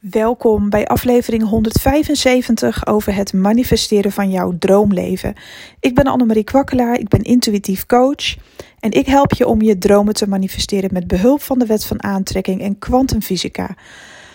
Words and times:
Welkom 0.00 0.70
bij 0.70 0.86
aflevering 0.86 1.48
175 1.48 2.86
over 2.86 3.14
het 3.14 3.32
manifesteren 3.32 4.12
van 4.12 4.30
jouw 4.30 4.58
droomleven. 4.58 5.34
Ik 5.80 5.94
ben 5.94 6.06
Annemarie 6.06 6.44
Kwakkelaar, 6.44 6.98
ik 6.98 7.08
ben 7.08 7.22
intuïtief 7.22 7.86
coach 7.86 8.36
en 8.80 8.90
ik 8.90 9.06
help 9.06 9.32
je 9.32 9.46
om 9.46 9.62
je 9.62 9.78
dromen 9.78 10.14
te 10.14 10.28
manifesteren 10.28 10.92
met 10.92 11.06
behulp 11.06 11.42
van 11.42 11.58
de 11.58 11.66
wet 11.66 11.84
van 11.84 12.02
aantrekking 12.02 12.60
en 12.60 12.78
kwantumfysica. 12.78 13.76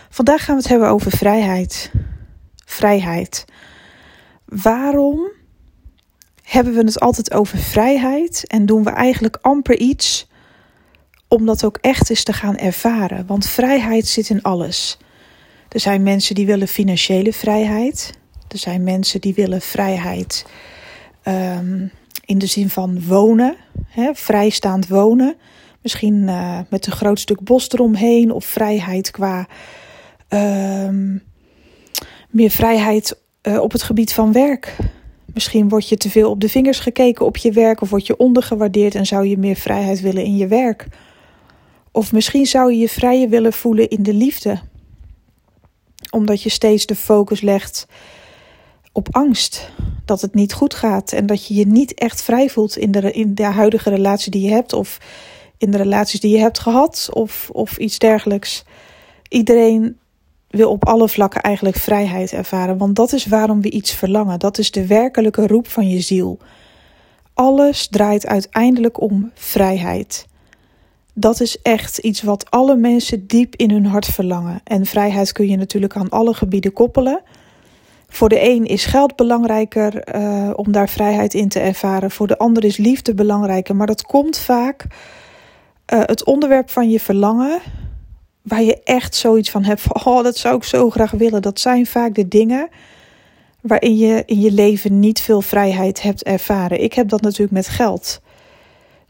Vandaag 0.09 0.43
gaan 0.45 0.55
we 0.55 0.61
het 0.61 0.69
hebben 0.69 0.89
over 0.89 1.11
vrijheid. 1.11 1.91
Vrijheid. 2.65 3.45
Waarom 4.45 5.31
hebben 6.43 6.73
we 6.73 6.83
het 6.83 6.99
altijd 6.99 7.33
over 7.33 7.57
vrijheid 7.57 8.47
en 8.47 8.65
doen 8.65 8.83
we 8.83 8.89
eigenlijk 8.89 9.37
amper 9.41 9.77
iets 9.77 10.27
om 11.27 11.45
dat 11.45 11.63
ook 11.63 11.77
echt 11.81 12.09
eens 12.09 12.23
te 12.23 12.33
gaan 12.33 12.57
ervaren? 12.57 13.25
Want 13.27 13.47
vrijheid 13.47 14.07
zit 14.07 14.29
in 14.29 14.41
alles. 14.41 14.97
Er 15.71 15.79
zijn 15.79 16.03
mensen 16.03 16.35
die 16.35 16.45
willen 16.45 16.67
financiële 16.67 17.33
vrijheid. 17.33 18.13
Er 18.47 18.57
zijn 18.57 18.83
mensen 18.83 19.21
die 19.21 19.33
willen 19.33 19.61
vrijheid 19.61 20.45
um, 21.23 21.91
in 22.25 22.37
de 22.37 22.45
zin 22.45 22.69
van 22.69 23.03
wonen, 23.07 23.55
hè, 23.87 24.11
vrijstaand 24.13 24.87
wonen. 24.87 25.35
Misschien 25.81 26.15
uh, 26.15 26.59
met 26.69 26.85
een 26.85 26.91
groot 26.91 27.19
stuk 27.19 27.41
bos 27.41 27.69
eromheen 27.69 28.31
of 28.31 28.45
vrijheid 28.45 29.11
qua 29.11 29.47
um, 30.29 31.23
meer 32.29 32.49
vrijheid 32.49 33.21
uh, 33.43 33.59
op 33.59 33.71
het 33.71 33.83
gebied 33.83 34.13
van 34.13 34.31
werk. 34.31 34.75
Misschien 35.33 35.69
word 35.69 35.89
je 35.89 35.97
te 35.97 36.09
veel 36.09 36.29
op 36.29 36.41
de 36.41 36.49
vingers 36.49 36.79
gekeken 36.79 37.25
op 37.25 37.37
je 37.37 37.51
werk 37.51 37.81
of 37.81 37.89
word 37.89 38.07
je 38.07 38.17
ondergewaardeerd 38.17 38.95
en 38.95 39.05
zou 39.05 39.27
je 39.27 39.37
meer 39.37 39.55
vrijheid 39.55 40.01
willen 40.01 40.23
in 40.23 40.37
je 40.37 40.47
werk. 40.47 40.87
Of 41.91 42.11
misschien 42.11 42.45
zou 42.45 42.71
je 42.71 42.77
je 42.77 42.89
vrijer 42.89 43.29
willen 43.29 43.53
voelen 43.53 43.89
in 43.89 44.03
de 44.03 44.13
liefde 44.13 44.59
omdat 46.11 46.41
je 46.41 46.49
steeds 46.49 46.85
de 46.85 46.95
focus 46.95 47.41
legt 47.41 47.87
op 48.91 49.07
angst. 49.11 49.69
Dat 50.05 50.21
het 50.21 50.33
niet 50.33 50.53
goed 50.53 50.73
gaat 50.73 51.11
en 51.11 51.25
dat 51.25 51.47
je 51.47 51.53
je 51.53 51.67
niet 51.67 51.93
echt 51.93 52.21
vrij 52.21 52.49
voelt 52.49 52.77
in 52.77 52.91
de, 52.91 53.11
in 53.11 53.35
de 53.35 53.43
huidige 53.43 53.89
relatie 53.89 54.31
die 54.31 54.41
je 54.41 54.51
hebt. 54.51 54.73
Of 54.73 54.97
in 55.57 55.71
de 55.71 55.77
relaties 55.77 56.19
die 56.19 56.31
je 56.31 56.41
hebt 56.41 56.59
gehad 56.59 57.09
of, 57.13 57.49
of 57.51 57.77
iets 57.77 57.99
dergelijks. 57.99 58.63
Iedereen 59.29 59.97
wil 60.47 60.69
op 60.69 60.87
alle 60.87 61.09
vlakken 61.09 61.41
eigenlijk 61.41 61.75
vrijheid 61.75 62.31
ervaren. 62.31 62.77
Want 62.77 62.95
dat 62.95 63.13
is 63.13 63.25
waarom 63.25 63.61
we 63.61 63.69
iets 63.69 63.91
verlangen. 63.91 64.39
Dat 64.39 64.57
is 64.57 64.71
de 64.71 64.87
werkelijke 64.87 65.47
roep 65.47 65.67
van 65.67 65.89
je 65.89 66.01
ziel. 66.01 66.39
Alles 67.33 67.87
draait 67.87 68.27
uiteindelijk 68.27 69.01
om 69.01 69.31
vrijheid 69.33 70.25
dat 71.13 71.41
is 71.41 71.61
echt 71.61 71.97
iets 71.97 72.21
wat 72.21 72.51
alle 72.51 72.75
mensen 72.75 73.27
diep 73.27 73.55
in 73.55 73.71
hun 73.71 73.85
hart 73.85 74.05
verlangen. 74.05 74.61
En 74.63 74.85
vrijheid 74.85 75.31
kun 75.31 75.47
je 75.47 75.57
natuurlijk 75.57 75.95
aan 75.95 76.09
alle 76.09 76.33
gebieden 76.33 76.73
koppelen. 76.73 77.21
Voor 78.09 78.29
de 78.29 78.49
een 78.49 78.65
is 78.65 78.85
geld 78.85 79.15
belangrijker 79.15 80.15
uh, 80.15 80.49
om 80.55 80.71
daar 80.71 80.89
vrijheid 80.89 81.33
in 81.33 81.49
te 81.49 81.59
ervaren. 81.59 82.11
Voor 82.11 82.27
de 82.27 82.37
ander 82.37 82.63
is 82.63 82.77
liefde 82.77 83.13
belangrijker. 83.13 83.75
Maar 83.75 83.87
dat 83.87 84.01
komt 84.01 84.37
vaak 84.37 84.85
uh, 85.93 85.99
het 86.05 86.25
onderwerp 86.25 86.69
van 86.69 86.89
je 86.89 86.99
verlangen. 86.99 87.59
Waar 88.41 88.63
je 88.63 88.81
echt 88.83 89.15
zoiets 89.15 89.49
van 89.49 89.63
hebt 89.63 89.81
van, 89.81 90.05
oh, 90.05 90.23
dat 90.23 90.37
zou 90.37 90.55
ik 90.55 90.63
zo 90.63 90.89
graag 90.89 91.11
willen. 91.11 91.41
Dat 91.41 91.59
zijn 91.59 91.85
vaak 91.85 92.15
de 92.15 92.27
dingen 92.27 92.69
waarin 93.61 93.97
je 93.97 94.23
in 94.25 94.39
je 94.39 94.51
leven 94.51 94.99
niet 94.99 95.21
veel 95.21 95.41
vrijheid 95.41 96.01
hebt 96.01 96.23
ervaren. 96.23 96.83
Ik 96.83 96.93
heb 96.93 97.09
dat 97.09 97.21
natuurlijk 97.21 97.51
met 97.51 97.67
geld 97.67 98.21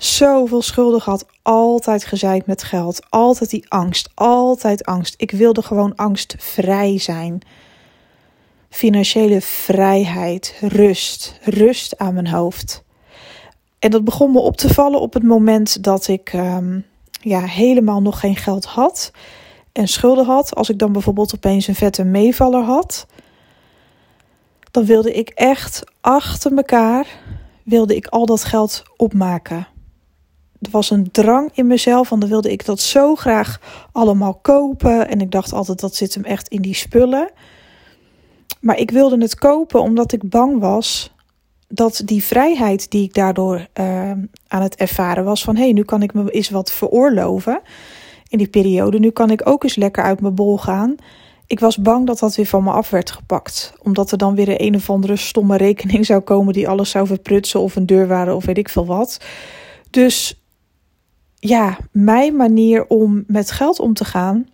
zoveel 0.04 0.62
schulden 0.62 1.02
gehad. 1.02 1.26
Altijd 1.42 2.06
gezeik 2.06 2.46
met 2.46 2.64
geld. 2.64 3.02
Altijd 3.10 3.50
die 3.50 3.66
angst. 3.70 4.10
Altijd 4.14 4.86
angst. 4.86 5.14
Ik 5.18 5.32
wilde 5.32 5.62
gewoon 5.62 5.96
angstvrij 5.96 6.98
zijn. 6.98 7.42
Financiële 8.70 9.42
vrijheid. 9.42 10.56
Rust. 10.62 11.40
Rust 11.44 11.98
aan 11.98 12.14
mijn 12.14 12.28
hoofd. 12.28 12.84
En 13.80 13.92
dat 13.92 14.04
begon 14.04 14.32
me 14.32 14.40
op 14.40 14.58
te 14.58 14.74
vallen 14.74 15.00
op 15.00 15.14
het 15.14 15.24
moment 15.24 15.84
dat 15.84 16.08
ik 16.08 16.34
um, 16.34 16.86
ja, 17.22 17.42
helemaal 17.42 18.02
nog 18.02 18.20
geen 18.20 18.36
geld 18.36 18.66
had. 18.66 19.12
En 19.72 19.88
schulden 19.88 20.26
had. 20.26 20.56
Als 20.56 20.70
ik 20.70 20.80
dan 20.80 20.92
bijvoorbeeld 20.92 21.36
opeens 21.36 21.68
een 21.68 21.76
vette 21.76 22.04
meevaller 22.04 22.64
had. 22.64 23.08
Dan 24.72 24.86
wilde 24.86 25.14
ik 25.14 25.30
echt 25.30 25.84
achter 26.02 26.58
elkaar 26.58 27.08
wilde 27.64 27.96
ik 27.96 28.08
al 28.08 28.26
dat 28.26 28.44
geld 28.44 28.84
opmaken 28.98 29.68
er 30.62 30.72
was 30.72 30.90
een 30.90 31.12
drang 31.12 31.50
in 31.54 31.68
mezelf, 31.68 32.10
want 32.10 32.22
dan 32.22 32.30
wilde 32.30 32.52
ik 32.52 32.66
dat 32.66 32.80
zo 32.80 33.16
graag 33.16 33.60
allemaal 33.92 34.34
kopen. 34.34 35.08
En 35.08 35.22
ik 35.22 35.32
dacht 35.32 35.54
altijd, 35.54 35.80
dat 35.80 35.96
zit 35.96 36.14
hem 36.14 36.24
echt 36.24 36.48
in 36.48 36.62
die 36.62 36.76
spullen. 36.76 37.32
Maar 38.60 38.78
ik 38.78 38.92
wilde 38.92 39.22
het 39.22 39.36
kopen 39.36 39.82
omdat 39.82 40.12
ik 40.12 40.30
bang 40.30 40.60
was 40.60 41.14
dat 41.68 42.02
die 42.06 42.24
vrijheid 42.24 42.92
die 42.92 43.04
ik 43.04 43.14
daardoor 43.14 43.68
uh, 43.80 44.12
aan 44.48 44.62
het 44.62 44.76
ervaren 44.76 45.24
was, 45.24 45.44
van 45.44 45.56
hé, 45.56 45.64
hey, 45.64 45.72
nu 45.72 45.84
kan 45.84 46.02
ik 46.02 46.14
me 46.14 46.32
eens 46.32 46.50
wat 46.50 46.72
veroorloven 46.72 47.62
in 48.28 48.38
die 48.38 48.48
periode. 48.48 49.00
Nu 49.00 49.10
kan 49.10 49.30
ik 49.30 49.48
ook 49.48 49.64
eens 49.64 49.76
lekker 49.76 50.04
uit 50.04 50.22
mijn 50.22 50.36
bol 50.36 50.58
gaan. 50.58 50.96
Ik 51.48 51.60
was 51.60 51.78
bang 51.78 52.08
dat 52.08 52.20
dat 52.20 52.36
weer 52.36 52.46
van 52.46 52.64
me 52.64 52.72
af 52.72 52.90
werd 52.90 53.12
gepakt. 53.12 53.74
Omdat 53.84 54.12
er 54.12 54.18
dan 54.18 54.36
weer 54.36 54.50
een, 54.50 54.64
een 54.64 54.76
of 54.76 54.90
andere 54.90 55.16
stomme 55.16 55.58
rekening 55.58 56.06
zou 56.06 56.20
komen 56.20 56.54
die 56.54 56.68
alles 56.68 56.90
zou 56.90 57.08
verprutsen. 57.08 57.60
Of 57.60 57.76
een 57.76 57.86
deurwaarde 57.86 58.36
of 58.36 58.46
weet 58.46 58.58
ik 58.58 58.70
veel 58.70 58.86
wat. 58.86 59.20
Dus 59.90 60.41
ja, 61.44 61.78
mijn 61.92 62.36
manier 62.36 62.86
om 62.88 63.24
met 63.28 63.52
geld 63.52 63.80
om 63.80 63.94
te 63.94 64.06
gaan, 64.06 64.48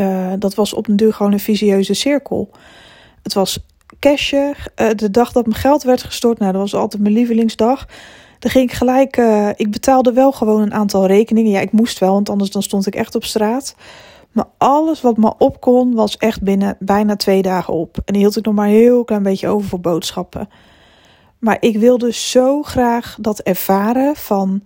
uh, 0.00 0.32
dat 0.38 0.54
was 0.54 0.74
op 0.74 0.88
een 0.88 0.96
duur 0.96 1.12
gewoon 1.12 1.32
een 1.32 1.40
visieuze 1.40 1.94
cirkel. 1.94 2.50
Het 3.22 3.34
was 3.34 3.58
cashen. 3.98 4.54
Uh, 4.76 4.90
de 4.94 5.10
dag 5.10 5.32
dat 5.32 5.46
mijn 5.46 5.58
geld 5.58 5.82
werd 5.82 6.02
gestort, 6.02 6.38
nou, 6.38 6.52
dat 6.52 6.60
was 6.60 6.74
altijd 6.74 7.02
mijn 7.02 7.14
lievelingsdag. 7.14 7.86
Dan 8.38 8.50
ging 8.50 8.70
ik 8.70 8.76
gelijk, 8.76 9.16
uh, 9.16 9.48
ik 9.54 9.70
betaalde 9.70 10.12
wel 10.12 10.32
gewoon 10.32 10.62
een 10.62 10.74
aantal 10.74 11.06
rekeningen. 11.06 11.50
Ja, 11.50 11.60
ik 11.60 11.72
moest 11.72 11.98
wel, 11.98 12.12
want 12.12 12.30
anders 12.30 12.50
dan 12.50 12.62
stond 12.62 12.86
ik 12.86 12.94
echt 12.94 13.14
op 13.14 13.24
straat. 13.24 13.74
Maar 14.32 14.46
alles 14.58 15.00
wat 15.00 15.16
me 15.16 15.34
op 15.38 15.60
kon, 15.60 15.94
was 15.94 16.16
echt 16.16 16.42
binnen 16.42 16.76
bijna 16.78 17.16
twee 17.16 17.42
dagen 17.42 17.74
op. 17.74 17.96
En 18.04 18.12
die 18.12 18.22
hield 18.22 18.36
ik 18.36 18.44
nog 18.44 18.54
maar 18.54 18.66
een 18.66 18.74
heel 18.74 19.04
klein 19.04 19.22
beetje 19.22 19.48
over 19.48 19.68
voor 19.68 19.80
boodschappen. 19.80 20.48
Maar 21.38 21.56
ik 21.60 21.78
wilde 21.78 22.12
zo 22.12 22.62
graag 22.62 23.16
dat 23.20 23.40
ervaren 23.40 24.16
van 24.16 24.62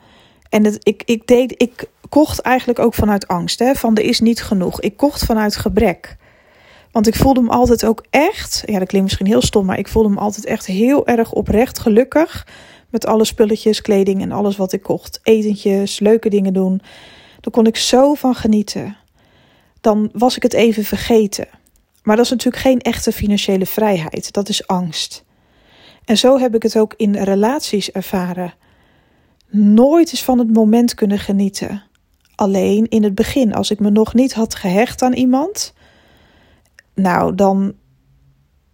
en 0.54 0.64
het, 0.64 0.78
ik, 0.82 1.02
ik, 1.04 1.26
deed, 1.26 1.54
ik 1.56 1.88
kocht 2.08 2.40
eigenlijk 2.40 2.78
ook 2.78 2.94
vanuit 2.94 3.28
angst. 3.28 3.58
Hè? 3.58 3.74
Van 3.74 3.96
er 3.96 4.04
is 4.04 4.20
niet 4.20 4.42
genoeg. 4.42 4.80
Ik 4.80 4.96
kocht 4.96 5.24
vanuit 5.24 5.56
gebrek. 5.56 6.16
Want 6.90 7.06
ik 7.06 7.14
voelde 7.14 7.40
me 7.40 7.50
altijd 7.50 7.84
ook 7.84 8.04
echt. 8.10 8.62
Ja, 8.66 8.78
dat 8.78 8.88
klinkt 8.88 9.06
misschien 9.06 9.26
heel 9.26 9.42
stom. 9.42 9.66
Maar 9.66 9.78
ik 9.78 9.88
voelde 9.88 10.08
me 10.08 10.20
altijd 10.20 10.44
echt 10.44 10.66
heel 10.66 11.06
erg 11.06 11.32
oprecht 11.32 11.78
gelukkig. 11.78 12.46
Met 12.90 13.06
alle 13.06 13.24
spulletjes, 13.24 13.80
kleding 13.80 14.22
en 14.22 14.32
alles 14.32 14.56
wat 14.56 14.72
ik 14.72 14.82
kocht. 14.82 15.20
Etentjes, 15.22 15.98
leuke 15.98 16.28
dingen 16.28 16.52
doen. 16.52 16.80
Daar 17.40 17.52
kon 17.52 17.66
ik 17.66 17.76
zo 17.76 18.14
van 18.14 18.34
genieten. 18.34 18.96
Dan 19.80 20.10
was 20.12 20.36
ik 20.36 20.42
het 20.42 20.52
even 20.52 20.84
vergeten. 20.84 21.48
Maar 22.02 22.16
dat 22.16 22.24
is 22.24 22.30
natuurlijk 22.30 22.62
geen 22.62 22.80
echte 22.80 23.12
financiële 23.12 23.66
vrijheid. 23.66 24.32
Dat 24.32 24.48
is 24.48 24.66
angst. 24.66 25.24
En 26.04 26.16
zo 26.16 26.38
heb 26.38 26.54
ik 26.54 26.62
het 26.62 26.78
ook 26.78 26.94
in 26.96 27.14
relaties 27.14 27.90
ervaren 27.90 28.54
nooit 29.54 30.10
eens 30.10 30.24
van 30.24 30.38
het 30.38 30.52
moment 30.52 30.94
kunnen 30.94 31.18
genieten. 31.18 31.82
Alleen 32.34 32.88
in 32.88 33.02
het 33.02 33.14
begin, 33.14 33.54
als 33.54 33.70
ik 33.70 33.80
me 33.80 33.90
nog 33.90 34.14
niet 34.14 34.32
had 34.32 34.54
gehecht 34.54 35.02
aan 35.02 35.12
iemand, 35.12 35.74
nou 36.94 37.34
dan 37.34 37.74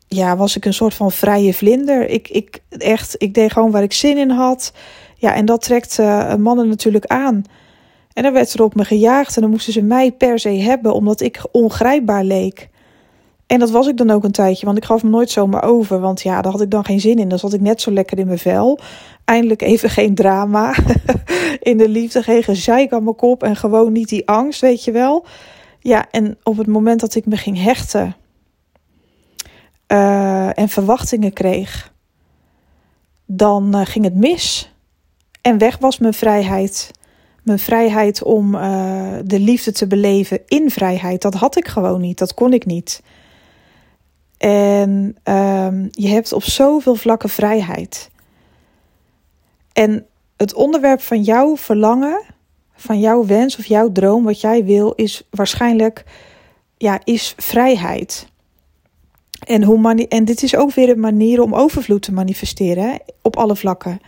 ja, 0.08 0.36
was 0.36 0.56
ik 0.56 0.64
een 0.64 0.74
soort 0.74 0.94
van 0.94 1.12
vrije 1.12 1.54
vlinder. 1.54 2.08
Ik, 2.08 2.28
ik, 2.28 2.62
echt, 2.68 3.14
ik 3.18 3.34
deed 3.34 3.52
gewoon 3.52 3.70
waar 3.70 3.82
ik 3.82 3.92
zin 3.92 4.18
in 4.18 4.30
had. 4.30 4.72
Ja, 5.16 5.34
en 5.34 5.44
dat 5.44 5.62
trekt 5.62 5.98
uh, 5.98 6.34
mannen 6.34 6.68
natuurlijk 6.68 7.06
aan. 7.06 7.44
En 8.12 8.22
dan 8.22 8.32
werd 8.32 8.52
er 8.52 8.62
op 8.62 8.74
me 8.74 8.84
gejaagd 8.84 9.36
en 9.36 9.42
dan 9.42 9.50
moesten 9.50 9.72
ze 9.72 9.82
mij 9.82 10.12
per 10.12 10.38
se 10.38 10.48
hebben, 10.48 10.94
omdat 10.94 11.20
ik 11.20 11.42
ongrijpbaar 11.52 12.24
leek. 12.24 12.68
En 13.47 13.59
dat 13.59 13.71
was 13.71 13.86
ik 13.86 13.97
dan 13.97 14.10
ook 14.10 14.24
een 14.24 14.32
tijdje, 14.32 14.66
want 14.66 14.78
ik 14.78 14.84
gaf 14.84 15.03
me 15.03 15.10
nooit 15.10 15.30
zomaar 15.30 15.65
over. 15.65 16.00
Want 16.00 16.22
ja, 16.22 16.42
daar 16.42 16.53
had 16.53 16.60
ik 16.60 16.71
dan 16.71 16.84
geen 16.84 17.00
zin 17.00 17.18
in. 17.18 17.28
Dan 17.28 17.38
zat 17.38 17.53
ik 17.53 17.60
net 17.60 17.80
zo 17.80 17.92
lekker 17.92 18.18
in 18.18 18.27
mijn 18.27 18.38
vel. 18.38 18.78
Eindelijk 19.24 19.62
even 19.62 19.90
geen 19.90 20.14
drama 20.14 20.74
in 21.60 21.76
de 21.76 21.88
liefde, 21.88 22.22
geen 22.22 22.42
gezeik 22.42 22.92
aan 22.92 23.04
mijn 23.04 23.16
kop 23.16 23.42
en 23.42 23.56
gewoon 23.56 23.92
niet 23.92 24.08
die 24.08 24.28
angst, 24.28 24.60
weet 24.60 24.84
je 24.84 24.92
wel. 24.92 25.26
Ja, 25.80 26.06
en 26.10 26.38
op 26.42 26.56
het 26.56 26.66
moment 26.66 27.00
dat 27.00 27.14
ik 27.14 27.26
me 27.26 27.36
ging 27.36 27.62
hechten 27.62 28.16
uh, 29.92 30.58
en 30.58 30.68
verwachtingen 30.68 31.32
kreeg, 31.32 31.92
dan 33.26 33.76
uh, 33.76 33.80
ging 33.84 34.04
het 34.04 34.14
mis. 34.14 34.74
En 35.40 35.58
weg 35.58 35.78
was 35.78 35.98
mijn 35.98 36.14
vrijheid. 36.14 36.90
Mijn 37.42 37.58
vrijheid 37.58 38.22
om 38.22 38.54
uh, 38.54 39.12
de 39.24 39.38
liefde 39.38 39.72
te 39.72 39.86
beleven 39.86 40.40
in 40.46 40.70
vrijheid. 40.70 41.22
Dat 41.22 41.34
had 41.34 41.56
ik 41.56 41.68
gewoon 41.68 42.00
niet, 42.00 42.18
dat 42.18 42.34
kon 42.34 42.52
ik 42.52 42.66
niet. 42.66 43.02
En 44.38 45.16
um, 45.24 45.88
je 45.90 46.08
hebt 46.08 46.32
op 46.32 46.42
zoveel 46.42 46.94
vlakken 46.94 47.28
vrijheid. 47.28 48.10
En 49.72 50.06
het 50.36 50.54
onderwerp 50.54 51.00
van 51.00 51.22
jouw 51.22 51.56
verlangen, 51.56 52.22
van 52.74 53.00
jouw 53.00 53.26
wens 53.26 53.58
of 53.58 53.64
jouw 53.64 53.92
droom, 53.92 54.24
wat 54.24 54.40
jij 54.40 54.64
wil, 54.64 54.92
is 54.92 55.22
waarschijnlijk 55.30 56.04
ja, 56.76 57.00
is 57.04 57.34
vrijheid. 57.36 58.28
En, 59.46 59.62
hoe 59.62 60.06
en 60.08 60.24
dit 60.24 60.42
is 60.42 60.56
ook 60.56 60.72
weer 60.72 60.88
een 60.88 61.00
manier 61.00 61.42
om 61.42 61.54
overvloed 61.54 62.02
te 62.02 62.12
manifesteren 62.12 63.00
op 63.22 63.36
alle 63.36 63.56
vlakken. 63.56 64.00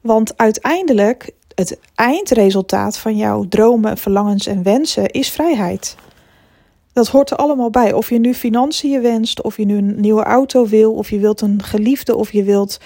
Want 0.00 0.38
uiteindelijk, 0.38 1.30
het 1.54 1.78
eindresultaat 1.94 2.98
van 2.98 3.16
jouw 3.16 3.48
dromen, 3.48 3.98
verlangens 3.98 4.46
en 4.46 4.62
wensen 4.62 5.10
is 5.10 5.30
vrijheid. 5.30 5.96
Dat 6.92 7.08
hoort 7.08 7.30
er 7.30 7.36
allemaal 7.36 7.70
bij. 7.70 7.92
Of 7.92 8.08
je 8.08 8.18
nu 8.18 8.34
financiën 8.34 9.02
wenst, 9.02 9.42
of 9.42 9.56
je 9.56 9.64
nu 9.64 9.76
een 9.76 10.00
nieuwe 10.00 10.22
auto 10.22 10.66
wil, 10.66 10.92
of 10.92 11.10
je 11.10 11.18
wilt 11.18 11.40
een 11.40 11.62
geliefde, 11.62 12.16
of 12.16 12.32
je 12.32 12.42
wilt 12.42 12.80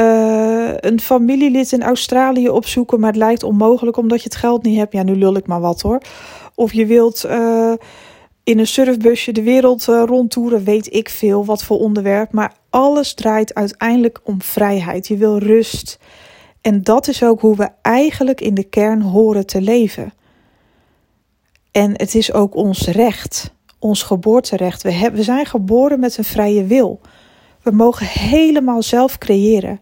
uh, 0.00 0.70
een 0.76 1.00
familielid 1.00 1.72
in 1.72 1.82
Australië 1.82 2.48
opzoeken, 2.48 3.00
maar 3.00 3.08
het 3.08 3.18
lijkt 3.18 3.42
onmogelijk 3.42 3.96
omdat 3.96 4.18
je 4.22 4.28
het 4.28 4.38
geld 4.38 4.62
niet 4.62 4.78
hebt. 4.78 4.92
Ja, 4.92 5.02
nu 5.02 5.16
lul 5.16 5.36
ik 5.36 5.46
maar 5.46 5.60
wat 5.60 5.80
hoor. 5.80 6.00
Of 6.54 6.72
je 6.72 6.86
wilt 6.86 7.24
uh, 7.26 7.72
in 8.44 8.58
een 8.58 8.66
surfbusje 8.66 9.32
de 9.32 9.42
wereld 9.42 9.86
uh, 9.88 10.02
rondtoeren, 10.06 10.64
weet 10.64 10.94
ik 10.94 11.08
veel 11.08 11.44
wat 11.44 11.64
voor 11.64 11.78
onderwerp. 11.78 12.32
Maar 12.32 12.52
alles 12.70 13.14
draait 13.14 13.54
uiteindelijk 13.54 14.20
om 14.24 14.42
vrijheid. 14.42 15.08
Je 15.08 15.16
wil 15.16 15.38
rust. 15.38 15.98
En 16.60 16.82
dat 16.82 17.08
is 17.08 17.22
ook 17.22 17.40
hoe 17.40 17.56
we 17.56 17.68
eigenlijk 17.82 18.40
in 18.40 18.54
de 18.54 18.64
kern 18.64 19.00
horen 19.00 19.46
te 19.46 19.60
leven. 19.60 20.12
En 21.70 21.90
het 21.96 22.14
is 22.14 22.32
ook 22.32 22.54
ons 22.54 22.86
recht, 22.86 23.54
ons 23.78 24.02
geboorterecht. 24.02 24.82
We, 24.82 25.10
we 25.12 25.22
zijn 25.22 25.46
geboren 25.46 26.00
met 26.00 26.18
een 26.18 26.24
vrije 26.24 26.64
wil. 26.64 27.00
We 27.62 27.70
mogen 27.70 28.06
helemaal 28.06 28.82
zelf 28.82 29.18
creëren. 29.18 29.80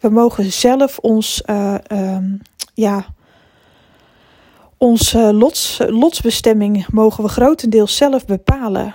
We 0.00 0.08
mogen 0.08 0.52
zelf 0.52 0.98
ons, 0.98 1.42
uh, 1.46 1.74
um, 1.92 2.40
ja, 2.74 3.04
onze 4.76 5.32
lots, 5.34 5.80
lotsbestemming 5.86 6.86
mogen 6.92 7.24
we 7.24 7.30
grotendeels 7.30 7.96
zelf 7.96 8.24
bepalen. 8.24 8.92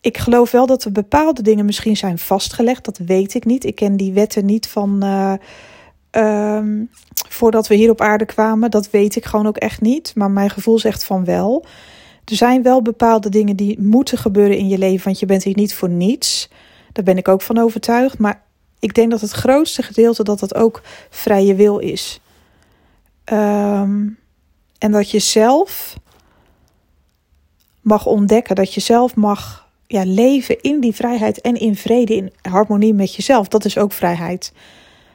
Ik 0.00 0.18
geloof 0.18 0.50
wel 0.50 0.66
dat 0.66 0.84
er 0.84 0.92
bepaalde 0.92 1.42
dingen 1.42 1.64
misschien 1.64 1.96
zijn 1.96 2.18
vastgelegd. 2.18 2.84
Dat 2.84 2.98
weet 2.98 3.34
ik 3.34 3.44
niet. 3.44 3.64
Ik 3.64 3.74
ken 3.74 3.96
die 3.96 4.12
wetten 4.12 4.44
niet 4.44 4.68
van 4.68 5.04
uh, 5.04 5.32
um, 6.10 6.90
voordat 7.28 7.66
we 7.66 7.74
hier 7.74 7.90
op 7.90 8.00
aarde 8.00 8.24
kwamen. 8.24 8.70
Dat 8.70 8.90
weet 8.90 9.16
ik 9.16 9.24
gewoon 9.24 9.46
ook 9.46 9.56
echt 9.56 9.80
niet. 9.80 10.12
Maar 10.14 10.30
mijn 10.30 10.50
gevoel 10.50 10.78
zegt 10.78 11.04
van 11.04 11.24
wel. 11.24 11.64
Er 12.24 12.36
zijn 12.36 12.62
wel 12.62 12.82
bepaalde 12.82 13.28
dingen 13.28 13.56
die 13.56 13.80
moeten 13.80 14.18
gebeuren 14.18 14.56
in 14.58 14.68
je 14.68 14.78
leven. 14.78 15.04
Want 15.04 15.18
je 15.18 15.26
bent 15.26 15.42
hier 15.42 15.56
niet 15.56 15.74
voor 15.74 15.88
niets. 15.88 16.48
Daar 16.92 17.04
ben 17.04 17.16
ik 17.16 17.28
ook 17.28 17.42
van 17.42 17.58
overtuigd. 17.58 18.18
Maar 18.18 18.42
ik 18.78 18.94
denk 18.94 19.10
dat 19.10 19.20
het 19.20 19.30
grootste 19.30 19.82
gedeelte 19.82 20.22
dat 20.22 20.38
dat 20.38 20.54
ook 20.54 20.82
vrije 21.10 21.54
wil 21.54 21.78
is. 21.78 22.20
Um, 23.32 24.18
en 24.78 24.92
dat 24.92 25.10
je 25.10 25.18
zelf 25.18 25.96
mag 27.80 28.06
ontdekken, 28.06 28.54
dat 28.54 28.74
je 28.74 28.80
zelf 28.80 29.14
mag 29.14 29.68
ja, 29.86 30.02
leven 30.04 30.60
in 30.60 30.80
die 30.80 30.94
vrijheid 30.94 31.40
en 31.40 31.54
in 31.54 31.76
vrede, 31.76 32.14
in 32.14 32.32
harmonie 32.42 32.94
met 32.94 33.14
jezelf. 33.14 33.48
Dat 33.48 33.64
is 33.64 33.78
ook 33.78 33.92
vrijheid. 33.92 34.52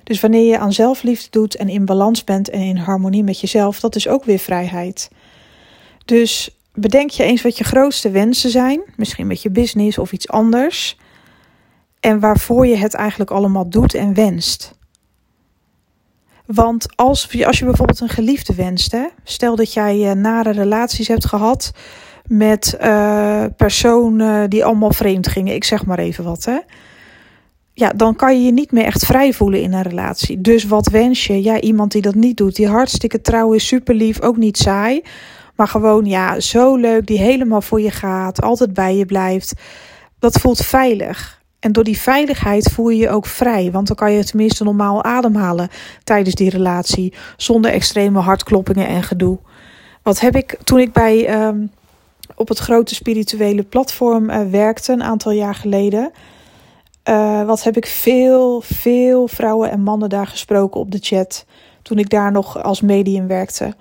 Dus 0.04 0.20
wanneer 0.20 0.50
je 0.50 0.58
aan 0.58 0.74
zelfliefde 0.74 1.28
doet 1.30 1.56
en 1.56 1.70
in 1.70 1.86
balans 1.86 2.24
bent 2.24 2.50
en 2.50 2.62
in 2.62 2.78
harmonie 2.78 3.24
met 3.24 3.40
jezelf, 3.40 3.80
dat 3.80 3.96
is 3.96 4.08
ook 4.08 4.24
weer 4.24 4.40
vrijheid. 4.40 5.10
Dus 6.06 6.58
bedenk 6.74 7.10
je 7.10 7.24
eens 7.24 7.42
wat 7.42 7.58
je 7.58 7.64
grootste 7.64 8.10
wensen 8.10 8.50
zijn, 8.50 8.82
misschien 8.96 9.28
met 9.28 9.42
je 9.42 9.50
business 9.50 9.98
of 9.98 10.12
iets 10.12 10.28
anders, 10.28 10.98
en 12.04 12.20
waarvoor 12.20 12.68
je 12.68 12.76
het 12.76 12.94
eigenlijk 12.94 13.32
allemaal 13.32 13.70
doet 13.70 13.94
en 13.94 14.14
wenst. 14.14 14.76
Want 16.46 16.96
als, 16.96 17.44
als 17.46 17.60
je 17.60 17.66
bijvoorbeeld 17.66 18.00
een 18.00 18.10
geliefde 18.10 18.56
wenst, 18.56 18.92
hè, 18.92 19.06
stel 19.24 19.56
dat 19.56 19.74
jij 19.74 19.98
uh, 19.98 20.12
nare 20.12 20.52
relaties 20.52 21.08
hebt 21.08 21.26
gehad 21.26 21.72
met 22.28 22.78
uh, 22.82 23.46
personen 23.58 24.50
die 24.50 24.66
allemaal 24.66 24.94
vreemd 24.94 25.28
gingen, 25.28 25.56
ik 25.56 25.64
zeg 25.64 25.86
maar 25.86 26.00
even 26.00 26.24
wat, 26.24 26.46
hè. 26.46 26.58
Ja, 27.74 27.90
dan 27.90 28.16
kan 28.16 28.38
je 28.38 28.46
je 28.46 28.52
niet 28.52 28.72
meer 28.72 28.86
echt 28.86 29.06
vrij 29.06 29.34
voelen 29.34 29.62
in 29.62 29.74
een 29.74 29.82
relatie. 29.82 30.42
Dus 30.42 30.64
wat 30.64 30.88
wens 30.88 31.28
je? 31.28 31.44
Ja, 31.44 31.60
iemand 31.60 31.92
die 31.92 32.02
dat 32.02 32.16
niet 32.16 32.38
doet, 32.38 32.56
die 32.56 32.68
hartstikke 32.68 33.22
trouw 33.22 33.54
is, 33.54 33.68
super 33.68 33.96
lief, 33.96 34.22
ook 34.22 34.38
niet 34.38 34.58
saai. 34.58 35.02
Maar 35.56 35.68
gewoon, 35.68 36.06
ja, 36.06 36.40
zo 36.40 36.76
leuk, 36.76 37.06
die 37.08 37.20
helemaal 37.20 37.62
voor 37.62 37.82
je 37.82 37.92
gaat, 37.92 38.42
altijd 38.42 38.74
bij 38.74 38.96
je 38.96 39.06
blijft. 39.06 39.54
Dat 40.20 40.40
voelt 40.40 40.66
veilig. 40.66 41.43
En 41.64 41.72
door 41.72 41.84
die 41.84 42.00
veiligheid 42.00 42.72
voel 42.72 42.90
je 42.90 42.98
je 42.98 43.10
ook 43.10 43.26
vrij. 43.26 43.72
Want 43.72 43.88
dan 43.88 43.96
kan 43.96 44.12
je 44.12 44.24
tenminste 44.24 44.64
normaal 44.64 45.04
ademhalen 45.04 45.70
tijdens 46.04 46.36
die 46.36 46.50
relatie. 46.50 47.14
Zonder 47.38 47.72
extreme 47.72 48.20
hartkloppingen 48.20 48.88
en 48.88 49.04
gedoe. 49.04 49.38
Wat 50.02 50.20
heb 50.20 50.36
ik 50.36 50.58
toen 50.64 50.80
ik 50.80 50.94
bij 50.94 51.46
um, 51.48 51.72
op 52.36 52.48
het 52.48 52.58
grote 52.58 52.96
spirituele 52.96 53.64
platform 53.64 54.30
uh, 54.30 54.50
werkte 54.50 54.92
een 54.92 55.04
aantal 55.04 55.32
jaar 55.32 55.56
geleden. 55.56 56.12
Uh, 57.10 57.46
wat 57.46 57.64
heb 57.64 57.78
ik 57.78 57.86
veel, 57.86 58.62
veel 58.62 59.28
vrouwen 59.28 59.72
en 59.72 59.82
mannen 59.82 60.10
daar 60.10 60.28
gesproken 60.28 60.80
op 60.80 60.92
de 60.92 61.00
chat. 61.02 61.46
Toen 61.82 61.98
ik 61.98 62.10
daar 62.10 62.32
nog 62.32 62.64
als 62.64 62.82
medium 62.82 63.28
werkte. 63.28 63.76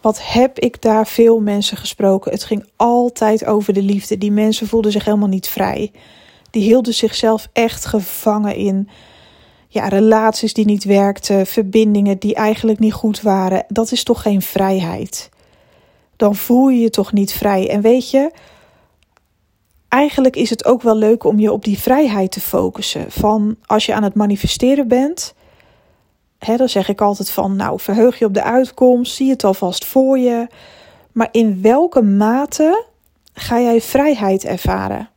Wat 0.00 0.20
heb 0.22 0.58
ik 0.58 0.82
daar 0.82 1.06
veel 1.06 1.40
mensen 1.40 1.76
gesproken? 1.76 2.32
Het 2.32 2.44
ging 2.44 2.68
altijd 2.76 3.44
over 3.44 3.72
de 3.72 3.82
liefde. 3.82 4.18
Die 4.18 4.32
mensen 4.32 4.66
voelden 4.66 4.92
zich 4.92 5.04
helemaal 5.04 5.28
niet 5.28 5.48
vrij 5.48 5.90
die 6.52 6.62
hielden 6.62 6.94
zichzelf 6.94 7.48
echt 7.52 7.86
gevangen 7.86 8.56
in 8.56 8.88
ja, 9.68 9.88
relaties 9.88 10.52
die 10.52 10.64
niet 10.64 10.84
werkten, 10.84 11.46
verbindingen 11.46 12.18
die 12.18 12.34
eigenlijk 12.34 12.78
niet 12.78 12.92
goed 12.92 13.20
waren. 13.20 13.64
Dat 13.68 13.92
is 13.92 14.02
toch 14.02 14.22
geen 14.22 14.42
vrijheid? 14.42 15.28
Dan 16.16 16.36
voel 16.36 16.68
je 16.68 16.80
je 16.80 16.90
toch 16.90 17.12
niet 17.12 17.32
vrij. 17.32 17.68
En 17.68 17.80
weet 17.80 18.10
je, 18.10 18.30
eigenlijk 19.88 20.36
is 20.36 20.50
het 20.50 20.64
ook 20.64 20.82
wel 20.82 20.96
leuk 20.96 21.24
om 21.24 21.38
je 21.38 21.52
op 21.52 21.64
die 21.64 21.78
vrijheid 21.78 22.30
te 22.30 22.40
focussen. 22.40 23.10
Van 23.10 23.56
als 23.66 23.86
je 23.86 23.94
aan 23.94 24.02
het 24.02 24.14
manifesteren 24.14 24.88
bent, 24.88 25.34
hè, 26.38 26.56
dan 26.56 26.68
zeg 26.68 26.88
ik 26.88 27.00
altijd 27.00 27.30
van, 27.30 27.56
nou, 27.56 27.80
verheug 27.80 28.18
je 28.18 28.24
op 28.24 28.34
de 28.34 28.42
uitkomst, 28.42 29.14
zie 29.14 29.30
het 29.30 29.44
alvast 29.44 29.84
voor 29.84 30.18
je. 30.18 30.46
Maar 31.12 31.28
in 31.30 31.62
welke 31.62 32.02
mate 32.02 32.84
ga 33.34 33.60
jij 33.60 33.80
vrijheid 33.80 34.44
ervaren? 34.44 35.11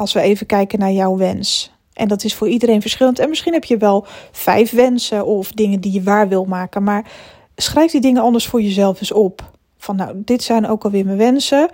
Als 0.00 0.12
we 0.12 0.20
even 0.20 0.46
kijken 0.46 0.78
naar 0.78 0.92
jouw 0.92 1.16
wens. 1.16 1.72
En 1.92 2.08
dat 2.08 2.24
is 2.24 2.34
voor 2.34 2.48
iedereen 2.48 2.80
verschillend. 2.80 3.18
En 3.18 3.28
misschien 3.28 3.52
heb 3.52 3.64
je 3.64 3.76
wel 3.76 4.06
vijf 4.32 4.70
wensen 4.70 5.26
of 5.26 5.52
dingen 5.52 5.80
die 5.80 5.92
je 5.92 6.02
waar 6.02 6.28
wil 6.28 6.44
maken. 6.44 6.82
Maar 6.82 7.10
schrijf 7.56 7.90
die 7.90 8.00
dingen 8.00 8.22
anders 8.22 8.46
voor 8.46 8.62
jezelf 8.62 9.00
eens 9.00 9.12
op. 9.12 9.50
Van 9.78 9.96
nou, 9.96 10.22
dit 10.24 10.42
zijn 10.42 10.66
ook 10.66 10.84
alweer 10.84 11.04
mijn 11.04 11.16
wensen. 11.16 11.70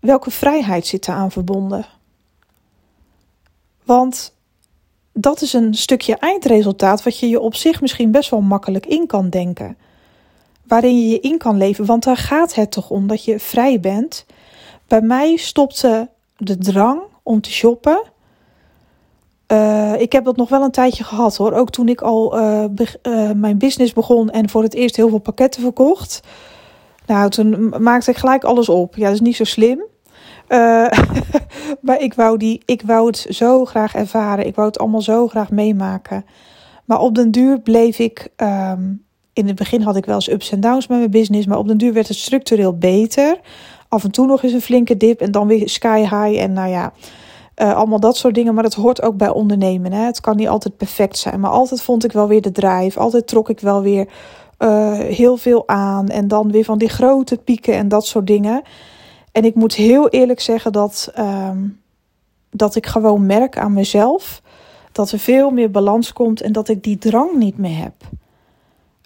Welke 0.00 0.30
vrijheid 0.30 0.86
zit 0.86 1.08
aan 1.08 1.30
verbonden? 1.30 1.86
Want 3.84 4.34
dat 5.12 5.42
is 5.42 5.52
een 5.52 5.74
stukje 5.74 6.16
eindresultaat 6.16 7.02
wat 7.02 7.18
je 7.18 7.28
je 7.28 7.40
op 7.40 7.54
zich 7.54 7.80
misschien 7.80 8.10
best 8.10 8.30
wel 8.30 8.40
makkelijk 8.40 8.86
in 8.86 9.06
kan 9.06 9.30
denken. 9.30 9.76
Waarin 10.66 11.00
je 11.00 11.08
je 11.08 11.20
in 11.20 11.38
kan 11.38 11.56
leven, 11.56 11.84
want 11.84 12.04
daar 12.04 12.16
gaat 12.16 12.54
het 12.54 12.70
toch 12.70 12.90
om 12.90 13.06
dat 13.06 13.24
je 13.24 13.38
vrij 13.38 13.80
bent. 13.80 14.26
Bij 14.86 15.00
mij 15.00 15.36
stopte 15.36 16.08
de 16.36 16.58
drang 16.58 17.10
om 17.22 17.40
te 17.40 17.50
shoppen. 17.50 18.02
Uh, 19.52 20.00
ik 20.00 20.12
heb 20.12 20.24
dat 20.24 20.36
nog 20.36 20.48
wel 20.48 20.62
een 20.62 20.70
tijdje 20.70 21.04
gehad 21.04 21.36
hoor. 21.36 21.52
Ook 21.52 21.70
toen 21.70 21.88
ik 21.88 22.00
al 22.00 22.38
uh, 22.38 22.64
uh, 23.02 23.30
mijn 23.30 23.58
business 23.58 23.92
begon 23.92 24.30
en 24.30 24.48
voor 24.48 24.62
het 24.62 24.74
eerst 24.74 24.96
heel 24.96 25.08
veel 25.08 25.18
pakketten 25.18 25.62
verkocht. 25.62 26.20
Nou, 27.06 27.30
toen 27.30 27.74
maakte 27.78 28.10
ik 28.10 28.16
gelijk 28.16 28.44
alles 28.44 28.68
op. 28.68 28.96
Ja, 28.96 29.04
dat 29.04 29.14
is 29.14 29.20
niet 29.20 29.36
zo 29.36 29.44
slim. 29.44 29.84
maar 31.86 32.00
ik 32.00 32.14
wou, 32.14 32.36
die, 32.38 32.62
ik 32.64 32.82
wou 32.82 33.06
het 33.06 33.26
zo 33.28 33.64
graag 33.64 33.94
ervaren. 33.94 34.46
Ik 34.46 34.54
wou 34.54 34.68
het 34.68 34.78
allemaal 34.78 35.00
zo 35.00 35.28
graag 35.28 35.50
meemaken. 35.50 36.24
Maar 36.84 37.00
op 37.00 37.14
den 37.14 37.30
duur 37.30 37.60
bleef 37.60 37.98
ik. 37.98 38.28
Um, 38.36 39.04
in 39.32 39.46
het 39.46 39.56
begin 39.56 39.82
had 39.82 39.96
ik 39.96 40.04
wel 40.04 40.14
eens 40.14 40.30
ups 40.30 40.50
en 40.50 40.60
downs 40.60 40.86
met 40.86 40.98
mijn 40.98 41.10
business. 41.10 41.46
Maar 41.46 41.58
op 41.58 41.68
den 41.68 41.78
duur 41.78 41.92
werd 41.92 42.08
het 42.08 42.16
structureel 42.16 42.78
beter 42.78 43.40
af 43.92 44.04
en 44.04 44.10
toe 44.10 44.26
nog 44.26 44.42
eens 44.42 44.52
een 44.52 44.60
flinke 44.60 44.96
dip 44.96 45.20
en 45.20 45.30
dan 45.30 45.46
weer 45.46 45.68
sky 45.68 46.00
high. 46.00 46.40
En 46.42 46.52
nou 46.52 46.68
ja, 46.68 46.92
uh, 47.56 47.74
allemaal 47.74 48.00
dat 48.00 48.16
soort 48.16 48.34
dingen. 48.34 48.54
Maar 48.54 48.62
dat 48.62 48.74
hoort 48.74 49.02
ook 49.02 49.16
bij 49.16 49.28
ondernemen. 49.28 49.92
Hè? 49.92 50.04
Het 50.04 50.20
kan 50.20 50.36
niet 50.36 50.48
altijd 50.48 50.76
perfect 50.76 51.18
zijn. 51.18 51.40
Maar 51.40 51.50
altijd 51.50 51.82
vond 51.82 52.04
ik 52.04 52.12
wel 52.12 52.28
weer 52.28 52.42
de 52.42 52.52
drive. 52.52 52.98
Altijd 52.98 53.26
trok 53.26 53.48
ik 53.48 53.60
wel 53.60 53.82
weer 53.82 54.08
uh, 54.58 54.98
heel 54.98 55.36
veel 55.36 55.68
aan. 55.68 56.08
En 56.08 56.28
dan 56.28 56.50
weer 56.50 56.64
van 56.64 56.78
die 56.78 56.88
grote 56.88 57.36
pieken 57.36 57.74
en 57.74 57.88
dat 57.88 58.06
soort 58.06 58.26
dingen. 58.26 58.62
En 59.32 59.44
ik 59.44 59.54
moet 59.54 59.74
heel 59.74 60.08
eerlijk 60.08 60.40
zeggen 60.40 60.72
dat, 60.72 61.12
um, 61.18 61.80
dat 62.50 62.74
ik 62.74 62.86
gewoon 62.86 63.26
merk 63.26 63.58
aan 63.58 63.72
mezelf 63.72 64.42
dat 64.92 65.10
er 65.10 65.18
veel 65.18 65.50
meer 65.50 65.70
balans 65.70 66.12
komt 66.12 66.40
en 66.40 66.52
dat 66.52 66.68
ik 66.68 66.82
die 66.82 66.98
drang 66.98 67.36
niet 67.36 67.58
meer 67.58 67.78
heb. 67.78 67.94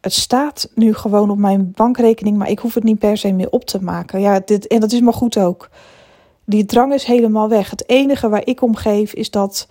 Het 0.07 0.15
staat 0.15 0.69
nu 0.75 0.95
gewoon 0.95 1.31
op 1.31 1.39
mijn 1.39 1.73
bankrekening, 1.75 2.37
maar 2.37 2.51
ik 2.51 2.59
hoef 2.59 2.75
het 2.75 2.85
niet 2.85 2.99
per 2.99 3.17
se 3.17 3.33
meer 3.33 3.51
op 3.51 3.65
te 3.65 3.83
maken. 3.83 4.21
Ja, 4.21 4.41
dit, 4.45 4.67
en 4.67 4.81
dat 4.81 4.93
is 4.93 5.01
maar 5.01 5.13
goed 5.13 5.39
ook. 5.39 5.69
Die 6.45 6.65
drang 6.65 6.93
is 6.93 7.05
helemaal 7.05 7.49
weg. 7.49 7.71
Het 7.71 7.89
enige 7.89 8.29
waar 8.29 8.47
ik 8.47 8.63
om 8.63 8.77
geef 8.77 9.13
is 9.13 9.31
dat 9.31 9.69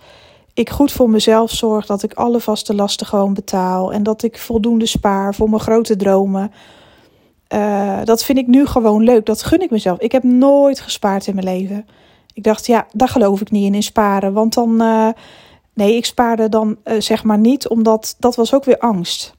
ik 0.54 0.70
goed 0.70 0.92
voor 0.92 1.10
mezelf 1.10 1.50
zorg. 1.50 1.86
Dat 1.86 2.02
ik 2.02 2.14
alle 2.14 2.40
vaste 2.40 2.74
lasten 2.74 3.06
gewoon 3.06 3.34
betaal. 3.34 3.92
En 3.92 4.02
dat 4.02 4.22
ik 4.22 4.38
voldoende 4.38 4.86
spaar 4.86 5.34
voor 5.34 5.50
mijn 5.50 5.62
grote 5.62 5.96
dromen. 5.96 6.52
eh, 7.46 8.00
dat 8.04 8.24
vind 8.24 8.38
ik 8.38 8.46
nu 8.46 8.66
gewoon 8.66 9.02
leuk. 9.02 9.26
Dat 9.26 9.42
gun 9.42 9.62
ik 9.62 9.70
mezelf. 9.70 9.98
Ik 9.98 10.12
heb 10.12 10.22
nooit 10.22 10.80
gespaard 10.80 11.26
in 11.26 11.34
mijn 11.34 11.46
leven. 11.46 11.86
Ik 12.32 12.42
dacht, 12.42 12.66
ja, 12.66 12.86
daar 12.92 13.08
geloof 13.08 13.40
ik 13.40 13.50
niet 13.50 13.66
in, 13.66 13.74
in 13.74 13.82
sparen. 13.82 14.32
Want 14.32 14.54
dan, 14.54 14.82
uh, 14.82 15.08
nee, 15.74 15.96
ik 15.96 16.04
spaarde 16.04 16.48
dan 16.48 16.76
uh, 16.84 17.00
zeg 17.00 17.24
maar 17.24 17.38
niet, 17.38 17.68
omdat 17.68 18.16
dat 18.18 18.36
was 18.36 18.54
ook 18.54 18.64
weer 18.64 18.78
angst. 18.78 19.35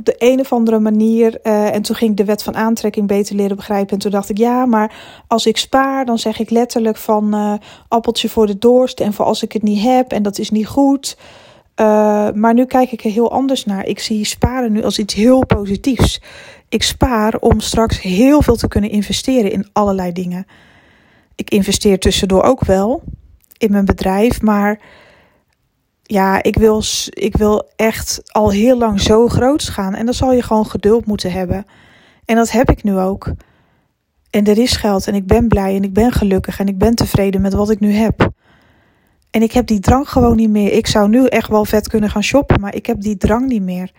Op 0.00 0.06
de 0.06 0.14
een 0.18 0.40
of 0.40 0.52
andere 0.52 0.78
manier, 0.78 1.40
en 1.42 1.82
toen 1.82 1.96
ging 1.96 2.10
ik 2.10 2.16
de 2.16 2.24
wet 2.24 2.42
van 2.42 2.56
aantrekking 2.56 3.06
beter 3.06 3.36
leren 3.36 3.56
begrijpen. 3.56 3.92
En 3.92 3.98
toen 3.98 4.10
dacht 4.10 4.28
ik, 4.28 4.38
ja, 4.38 4.66
maar 4.66 4.94
als 5.26 5.46
ik 5.46 5.56
spaar, 5.56 6.04
dan 6.04 6.18
zeg 6.18 6.38
ik 6.38 6.50
letterlijk 6.50 6.96
van 6.96 7.58
appeltje 7.88 8.28
voor 8.28 8.46
de 8.46 8.58
dorst. 8.58 9.00
En 9.00 9.12
voor 9.12 9.24
als 9.24 9.42
ik 9.42 9.52
het 9.52 9.62
niet 9.62 9.82
heb, 9.82 10.12
en 10.12 10.22
dat 10.22 10.38
is 10.38 10.50
niet 10.50 10.66
goed. 10.66 11.16
Uh, 11.80 11.86
maar 12.30 12.54
nu 12.54 12.64
kijk 12.64 12.92
ik 12.92 13.04
er 13.04 13.10
heel 13.10 13.32
anders 13.32 13.64
naar. 13.64 13.86
Ik 13.86 13.98
zie 13.98 14.24
sparen 14.24 14.72
nu 14.72 14.82
als 14.82 14.98
iets 14.98 15.14
heel 15.14 15.46
positiefs. 15.46 16.20
Ik 16.68 16.82
spaar 16.82 17.34
om 17.34 17.60
straks 17.60 18.00
heel 18.00 18.42
veel 18.42 18.56
te 18.56 18.68
kunnen 18.68 18.90
investeren 18.90 19.52
in 19.52 19.68
allerlei 19.72 20.12
dingen. 20.12 20.46
Ik 21.34 21.50
investeer 21.50 21.98
tussendoor 21.98 22.42
ook 22.42 22.64
wel 22.64 23.02
in 23.58 23.70
mijn 23.70 23.84
bedrijf, 23.84 24.42
maar 24.42 24.80
ja, 26.10 26.42
ik 26.42 26.56
wil, 26.56 26.82
ik 27.10 27.36
wil 27.36 27.70
echt 27.76 28.20
al 28.26 28.50
heel 28.50 28.78
lang 28.78 29.00
zo 29.00 29.28
groot 29.28 29.62
gaan. 29.62 29.94
En 29.94 30.04
dan 30.04 30.14
zal 30.14 30.32
je 30.32 30.42
gewoon 30.42 30.66
geduld 30.66 31.06
moeten 31.06 31.32
hebben. 31.32 31.64
En 32.24 32.36
dat 32.36 32.50
heb 32.50 32.70
ik 32.70 32.82
nu 32.82 32.98
ook. 32.98 33.32
En 34.30 34.46
er 34.46 34.58
is 34.58 34.76
geld 34.76 35.06
en 35.06 35.14
ik 35.14 35.26
ben 35.26 35.48
blij 35.48 35.76
en 35.76 35.84
ik 35.84 35.92
ben 35.92 36.12
gelukkig 36.12 36.58
en 36.58 36.68
ik 36.68 36.78
ben 36.78 36.94
tevreden 36.94 37.40
met 37.40 37.52
wat 37.52 37.70
ik 37.70 37.80
nu 37.80 37.92
heb. 37.92 38.30
En 39.30 39.42
ik 39.42 39.52
heb 39.52 39.66
die 39.66 39.80
drang 39.80 40.08
gewoon 40.08 40.36
niet 40.36 40.50
meer. 40.50 40.72
Ik 40.72 40.86
zou 40.86 41.08
nu 41.08 41.26
echt 41.26 41.48
wel 41.48 41.64
vet 41.64 41.88
kunnen 41.88 42.10
gaan 42.10 42.24
shoppen, 42.24 42.60
maar 42.60 42.74
ik 42.74 42.86
heb 42.86 43.00
die 43.00 43.16
drang 43.16 43.48
niet 43.48 43.62
meer. 43.62 43.92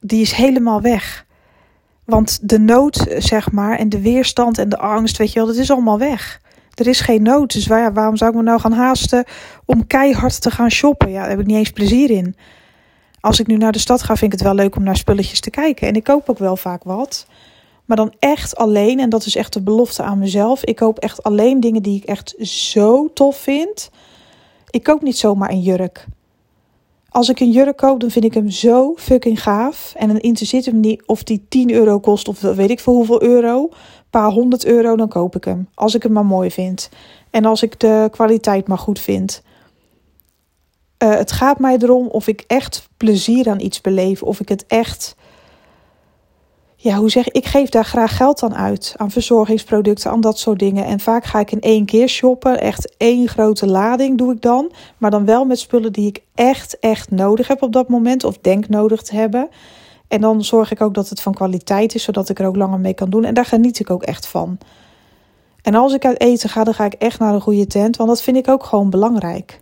Die 0.00 0.20
is 0.20 0.32
helemaal 0.32 0.80
weg. 0.80 1.26
Want 2.04 2.38
de 2.48 2.58
nood, 2.58 3.06
zeg 3.18 3.52
maar, 3.52 3.78
en 3.78 3.88
de 3.88 4.00
weerstand 4.00 4.58
en 4.58 4.68
de 4.68 4.78
angst, 4.78 5.16
weet 5.16 5.32
je 5.32 5.38
wel, 5.38 5.48
dat 5.48 5.56
is 5.56 5.70
allemaal 5.70 5.98
weg. 5.98 6.40
Er 6.74 6.86
is 6.86 7.00
geen 7.00 7.22
nood. 7.22 7.52
Dus 7.52 7.66
waar, 7.66 7.92
waarom 7.92 8.16
zou 8.16 8.30
ik 8.30 8.36
me 8.36 8.42
nou 8.42 8.60
gaan 8.60 8.72
haasten 8.72 9.24
om 9.64 9.86
keihard 9.86 10.40
te 10.40 10.50
gaan 10.50 10.70
shoppen? 10.70 11.10
Ja, 11.10 11.20
daar 11.20 11.30
heb 11.30 11.40
ik 11.40 11.46
niet 11.46 11.56
eens 11.56 11.70
plezier 11.70 12.10
in. 12.10 12.36
Als 13.20 13.40
ik 13.40 13.46
nu 13.46 13.56
naar 13.56 13.72
de 13.72 13.78
stad 13.78 14.02
ga, 14.02 14.16
vind 14.16 14.32
ik 14.32 14.38
het 14.38 14.48
wel 14.48 14.56
leuk 14.56 14.76
om 14.76 14.82
naar 14.82 14.96
spulletjes 14.96 15.40
te 15.40 15.50
kijken. 15.50 15.88
En 15.88 15.94
ik 15.94 16.04
koop 16.04 16.28
ook 16.28 16.38
wel 16.38 16.56
vaak 16.56 16.84
wat. 16.84 17.26
Maar 17.84 17.96
dan 17.96 18.14
echt 18.18 18.56
alleen, 18.56 19.00
en 19.00 19.08
dat 19.08 19.26
is 19.26 19.36
echt 19.36 19.52
de 19.52 19.62
belofte 19.62 20.02
aan 20.02 20.18
mezelf. 20.18 20.64
Ik 20.64 20.76
koop 20.76 20.98
echt 20.98 21.22
alleen 21.22 21.60
dingen 21.60 21.82
die 21.82 21.96
ik 21.96 22.04
echt 22.04 22.34
zo 22.40 23.10
tof 23.12 23.36
vind 23.36 23.90
ik 24.70 24.82
koop 24.82 25.02
niet 25.02 25.18
zomaar 25.18 25.50
een 25.50 25.60
jurk. 25.60 26.06
Als 27.08 27.28
ik 27.28 27.40
een 27.40 27.50
jurk 27.50 27.76
koop, 27.76 28.00
dan 28.00 28.10
vind 28.10 28.24
ik 28.24 28.34
hem 28.34 28.50
zo 28.50 28.94
fucking 28.96 29.42
gaaf. 29.42 29.92
En 29.96 30.08
hem 30.10 30.80
niet 30.80 31.02
of 31.06 31.22
die 31.22 31.46
10 31.48 31.70
euro 31.70 32.00
kost 32.00 32.28
of 32.28 32.40
weet 32.40 32.70
ik 32.70 32.80
veel 32.80 32.92
hoeveel 32.92 33.22
euro. 33.22 33.68
Paar 34.10 34.30
honderd 34.30 34.64
euro, 34.64 34.96
dan 34.96 35.08
koop 35.08 35.36
ik 35.36 35.44
hem. 35.44 35.68
Als 35.74 35.94
ik 35.94 36.02
hem 36.02 36.12
maar 36.12 36.26
mooi 36.26 36.50
vind. 36.50 36.88
En 37.30 37.44
als 37.44 37.62
ik 37.62 37.80
de 37.80 38.08
kwaliteit 38.10 38.68
maar 38.68 38.78
goed 38.78 38.98
vind. 38.98 39.42
Uh, 41.02 41.14
het 41.14 41.32
gaat 41.32 41.58
mij 41.58 41.76
erom 41.78 42.06
of 42.06 42.26
ik 42.26 42.44
echt 42.46 42.88
plezier 42.96 43.48
aan 43.48 43.60
iets 43.60 43.80
beleef. 43.80 44.22
Of 44.22 44.40
ik 44.40 44.48
het 44.48 44.66
echt 44.66 45.16
ja, 46.82 46.96
hoe 46.96 47.10
zeg 47.10 47.26
ik, 47.26 47.36
ik 47.36 47.46
geef 47.46 47.68
daar 47.68 47.84
graag 47.84 48.16
geld 48.16 48.42
aan 48.42 48.54
uit. 48.54 48.94
Aan 48.96 49.10
verzorgingsproducten, 49.10 50.10
aan 50.10 50.20
dat 50.20 50.38
soort 50.38 50.58
dingen. 50.58 50.84
En 50.84 51.00
vaak 51.00 51.24
ga 51.24 51.38
ik 51.40 51.52
in 51.52 51.60
één 51.60 51.84
keer 51.84 52.08
shoppen. 52.08 52.60
Echt 52.60 52.94
één 52.96 53.28
grote 53.28 53.66
lading 53.66 54.18
doe 54.18 54.32
ik 54.32 54.42
dan. 54.42 54.72
Maar 54.98 55.10
dan 55.10 55.24
wel 55.24 55.44
met 55.44 55.58
spullen 55.58 55.92
die 55.92 56.06
ik 56.06 56.22
echt, 56.34 56.78
echt 56.78 57.10
nodig 57.10 57.48
heb 57.48 57.62
op 57.62 57.72
dat 57.72 57.88
moment. 57.88 58.24
Of 58.24 58.38
denk 58.38 58.68
nodig 58.68 59.02
te 59.02 59.14
hebben. 59.14 59.48
En 60.10 60.20
dan 60.20 60.44
zorg 60.44 60.70
ik 60.70 60.80
ook 60.80 60.94
dat 60.94 61.08
het 61.08 61.20
van 61.20 61.34
kwaliteit 61.34 61.94
is, 61.94 62.02
zodat 62.02 62.28
ik 62.28 62.38
er 62.38 62.46
ook 62.46 62.56
langer 62.56 62.80
mee 62.80 62.94
kan 62.94 63.10
doen. 63.10 63.24
En 63.24 63.34
daar 63.34 63.44
geniet 63.44 63.80
ik 63.80 63.90
ook 63.90 64.02
echt 64.02 64.26
van. 64.26 64.58
En 65.62 65.74
als 65.74 65.94
ik 65.94 66.04
uit 66.04 66.20
eten 66.20 66.48
ga, 66.48 66.64
dan 66.64 66.74
ga 66.74 66.84
ik 66.84 66.92
echt 66.92 67.18
naar 67.18 67.34
een 67.34 67.40
goede 67.40 67.66
tent. 67.66 67.96
Want 67.96 68.08
dat 68.08 68.22
vind 68.22 68.36
ik 68.36 68.48
ook 68.48 68.64
gewoon 68.64 68.90
belangrijk 68.90 69.60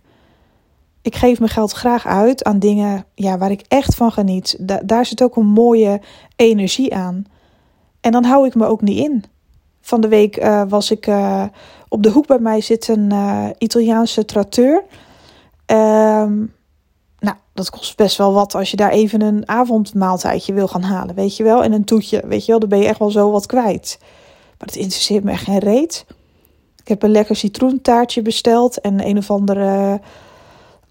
ik 1.01 1.15
geef 1.15 1.39
mijn 1.39 1.51
geld 1.51 1.71
graag 1.71 2.07
uit 2.07 2.43
aan 2.43 2.59
dingen 2.59 3.05
ja, 3.15 3.37
waar 3.37 3.51
ik 3.51 3.63
echt 3.67 3.95
van 3.95 4.11
geniet. 4.11 4.57
daar 4.85 5.05
zit 5.05 5.23
ook 5.23 5.35
een 5.35 5.45
mooie 5.45 6.01
energie 6.35 6.95
aan. 6.95 7.23
En 8.01 8.11
dan 8.11 8.23
hou 8.23 8.47
ik 8.47 8.55
me 8.55 8.65
ook 8.65 8.81
niet 8.81 8.97
in. 8.97 9.23
Van 9.81 10.01
de 10.01 10.07
week 10.07 10.43
uh, 10.43 10.63
was 10.67 10.91
ik 10.91 11.07
uh, 11.07 11.43
op 11.87 12.03
de 12.03 12.09
hoek 12.09 12.27
bij 12.27 12.39
mij 12.39 12.61
zit 12.61 12.87
een 12.87 13.13
uh, 13.13 13.49
Italiaanse 13.57 14.25
tratteur. 14.25 14.83
Um, 15.65 16.53
nou, 17.19 17.35
dat 17.53 17.69
kost 17.69 17.97
best 17.97 18.17
wel 18.17 18.33
wat 18.33 18.55
als 18.55 18.71
je 18.71 18.77
daar 18.77 18.91
even 18.91 19.21
een 19.21 19.47
avondmaaltijdje 19.47 20.53
wil 20.53 20.67
gaan 20.67 20.83
halen, 20.83 21.15
weet 21.15 21.37
je 21.37 21.43
wel. 21.43 21.63
En 21.63 21.71
een 21.71 21.83
toetje, 21.83 22.21
weet 22.27 22.45
je 22.45 22.51
wel, 22.51 22.59
dan 22.59 22.69
ben 22.69 22.79
je 22.79 22.87
echt 22.87 22.99
wel 22.99 23.11
zo 23.11 23.31
wat 23.31 23.45
kwijt. 23.45 23.97
Maar 24.57 24.67
dat 24.67 24.75
interesseert 24.75 25.23
me 25.23 25.31
echt 25.31 25.43
geen 25.43 25.59
reet. 25.59 26.05
Ik 26.81 26.87
heb 26.87 27.03
een 27.03 27.11
lekker 27.11 27.35
citroentaartje 27.35 28.21
besteld 28.21 28.81
en 28.81 29.07
een 29.07 29.17
of 29.17 29.31
andere 29.31 29.99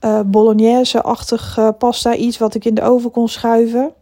uh, 0.01 0.21
bolognese-achtig 0.27 1.57
uh, 1.59 1.69
pasta, 1.79 2.15
iets 2.15 2.39
wat 2.39 2.55
ik 2.55 2.65
in 2.65 2.75
de 2.75 2.83
oven 2.83 3.11
kon 3.11 3.29
schuiven. 3.29 3.93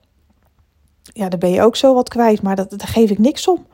Ja, 1.02 1.28
daar 1.28 1.38
ben 1.38 1.50
je 1.50 1.62
ook 1.62 1.76
zo 1.76 1.94
wat 1.94 2.08
kwijt, 2.08 2.42
maar 2.42 2.56
dat, 2.56 2.70
daar 2.70 2.88
geef 2.88 3.10
ik 3.10 3.18
niks 3.18 3.48
om. 3.48 3.66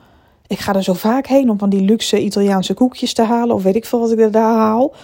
Ik 0.46 0.58
ga 0.58 0.74
er 0.74 0.82
zo 0.82 0.92
vaak 0.92 1.26
heen 1.26 1.50
om 1.50 1.58
van 1.58 1.70
die 1.70 1.80
luxe 1.80 2.20
Italiaanse 2.20 2.74
koekjes 2.74 3.14
te 3.14 3.22
halen, 3.22 3.54
of 3.54 3.62
weet 3.62 3.76
ik 3.76 3.84
veel 3.84 4.00
wat 4.00 4.10
ik 4.10 4.20
er 4.20 4.30
daar 4.30 4.54
haal. 4.54 4.94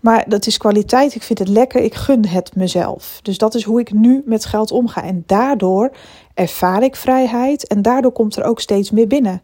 Maar 0.00 0.24
dat 0.28 0.46
is 0.46 0.56
kwaliteit, 0.56 1.14
ik 1.14 1.22
vind 1.22 1.38
het 1.38 1.48
lekker, 1.48 1.82
ik 1.82 1.94
gun 1.94 2.26
het 2.26 2.56
mezelf. 2.56 3.20
Dus 3.22 3.38
dat 3.38 3.54
is 3.54 3.62
hoe 3.62 3.80
ik 3.80 3.92
nu 3.92 4.22
met 4.24 4.44
geld 4.44 4.70
omga. 4.70 5.02
En 5.02 5.22
daardoor 5.26 5.90
ervaar 6.34 6.82
ik 6.82 6.96
vrijheid 6.96 7.66
en 7.66 7.82
daardoor 7.82 8.12
komt 8.12 8.36
er 8.36 8.44
ook 8.44 8.60
steeds 8.60 8.90
meer 8.90 9.06
binnen. 9.06 9.42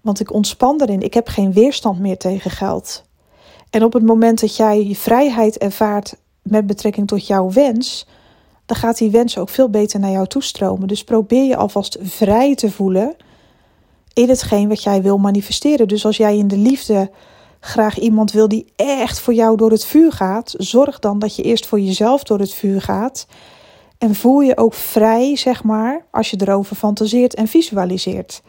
Want 0.00 0.20
ik 0.20 0.32
ontspan 0.32 0.80
erin, 0.80 1.02
ik 1.02 1.14
heb 1.14 1.28
geen 1.28 1.52
weerstand 1.52 1.98
meer 1.98 2.18
tegen 2.18 2.50
geld. 2.50 3.04
En 3.70 3.84
op 3.84 3.92
het 3.92 4.02
moment 4.02 4.40
dat 4.40 4.56
jij 4.56 4.86
je 4.86 4.96
vrijheid 4.96 5.58
ervaart 5.58 6.16
met 6.42 6.66
betrekking 6.66 7.06
tot 7.06 7.26
jouw 7.26 7.50
wens, 7.50 8.06
dan 8.66 8.76
gaat 8.76 8.98
die 8.98 9.10
wens 9.10 9.38
ook 9.38 9.48
veel 9.48 9.68
beter 9.68 10.00
naar 10.00 10.10
jou 10.10 10.26
toestromen. 10.26 10.88
Dus 10.88 11.04
probeer 11.04 11.44
je 11.44 11.56
alvast 11.56 11.98
vrij 12.00 12.54
te 12.54 12.70
voelen 12.70 13.16
in 14.12 14.28
hetgeen 14.28 14.68
wat 14.68 14.82
jij 14.82 15.02
wil 15.02 15.18
manifesteren. 15.18 15.88
Dus 15.88 16.04
als 16.06 16.16
jij 16.16 16.36
in 16.36 16.48
de 16.48 16.56
liefde 16.56 17.10
graag 17.64 17.98
iemand 17.98 18.32
wil 18.32 18.48
die 18.48 18.66
echt 18.76 19.20
voor 19.20 19.34
jou 19.34 19.56
door 19.56 19.70
het 19.70 19.84
vuur 19.84 20.12
gaat, 20.12 20.54
zorg 20.56 20.98
dan 20.98 21.18
dat 21.18 21.36
je 21.36 21.42
eerst 21.42 21.66
voor 21.66 21.80
jezelf 21.80 22.22
door 22.22 22.38
het 22.38 22.52
vuur 22.52 22.82
gaat. 22.82 23.26
En 23.98 24.14
voel 24.14 24.40
je 24.40 24.56
ook 24.56 24.74
vrij, 24.74 25.36
zeg 25.36 25.62
maar, 25.62 26.04
als 26.10 26.30
je 26.30 26.40
erover 26.40 26.76
fantaseert 26.76 27.34
en 27.34 27.48
visualiseert. 27.48 28.42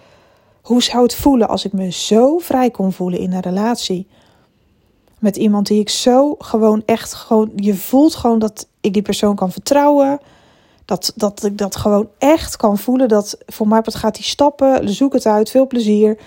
Hoe 0.61 0.83
zou 0.83 1.03
het 1.03 1.15
voelen 1.15 1.47
als 1.47 1.65
ik 1.65 1.73
me 1.73 1.91
zo 1.91 2.37
vrij 2.37 2.71
kon 2.71 2.93
voelen 2.93 3.19
in 3.19 3.33
een 3.33 3.41
relatie? 3.41 4.07
met 5.25 5.35
iemand 5.35 5.67
die 5.67 5.79
ik 5.79 5.89
zo 5.89 6.35
gewoon 6.39 6.83
echt 6.85 7.13
gewoon. 7.13 7.51
Je 7.55 7.75
voelt 7.75 8.15
gewoon 8.15 8.39
dat 8.39 8.67
ik 8.81 8.93
die 8.93 9.01
persoon 9.01 9.35
kan 9.35 9.51
vertrouwen. 9.51 10.19
Dat, 10.85 11.13
dat 11.15 11.43
ik 11.43 11.57
dat 11.57 11.75
gewoon 11.75 12.09
echt 12.17 12.55
kan 12.55 12.77
voelen. 12.77 13.07
Dat 13.07 13.37
voor 13.45 13.67
mij 13.67 13.81
gaat 13.83 14.15
die 14.15 14.23
stappen. 14.23 14.89
Zoek 14.89 15.13
het 15.13 15.25
uit. 15.25 15.49
Veel 15.49 15.67
plezier. 15.67 16.17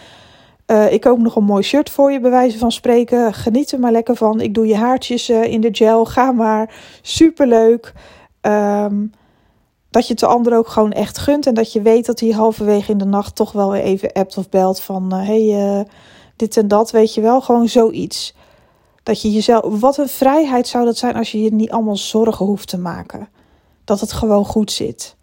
Uh, 0.70 0.92
ik 0.92 1.00
koop 1.00 1.18
nog 1.18 1.36
een 1.36 1.44
mooi 1.44 1.62
shirt 1.62 1.90
voor 1.90 2.12
je, 2.12 2.20
bij 2.20 2.30
wijze 2.30 2.58
van 2.58 2.72
spreken. 2.72 3.34
Geniet 3.34 3.72
er 3.72 3.78
maar 3.78 3.92
lekker 3.92 4.16
van. 4.16 4.40
Ik 4.40 4.54
doe 4.54 4.66
je 4.66 4.76
haartjes 4.76 5.30
uh, 5.30 5.44
in 5.44 5.60
de 5.60 5.68
gel. 5.72 6.04
Ga 6.04 6.32
maar. 6.32 6.74
Superleuk. 7.02 7.92
Um, 8.40 9.10
dat 9.90 10.06
je 10.06 10.10
het 10.10 10.20
de 10.20 10.26
ander 10.26 10.56
ook 10.56 10.68
gewoon 10.68 10.92
echt 10.92 11.18
gunt. 11.18 11.46
En 11.46 11.54
dat 11.54 11.72
je 11.72 11.82
weet 11.82 12.06
dat 12.06 12.20
hij 12.20 12.30
halverwege 12.30 12.92
in 12.92 12.98
de 12.98 13.04
nacht 13.04 13.36
toch 13.36 13.52
wel 13.52 13.74
even 13.74 14.12
appt 14.12 14.38
of 14.38 14.48
belt 14.48 14.80
van... 14.80 15.14
Uh, 15.14 15.26
hey, 15.26 15.86
dit 16.36 16.56
en 16.56 16.68
dat, 16.68 16.90
weet 16.90 17.14
je 17.14 17.20
wel. 17.20 17.40
Gewoon 17.40 17.68
zoiets. 17.68 18.34
Dat 19.02 19.22
je 19.22 19.32
jezelf, 19.32 19.80
wat 19.80 19.98
een 19.98 20.08
vrijheid 20.08 20.68
zou 20.68 20.84
dat 20.84 20.96
zijn 20.96 21.14
als 21.14 21.32
je 21.32 21.42
je 21.42 21.52
niet 21.52 21.70
allemaal 21.70 21.96
zorgen 21.96 22.46
hoeft 22.46 22.68
te 22.68 22.78
maken. 22.78 23.28
Dat 23.84 24.00
het 24.00 24.12
gewoon 24.12 24.44
goed 24.44 24.72
zit. 24.72 25.16